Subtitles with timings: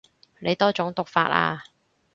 [0.39, 1.63] 你多種讀法啊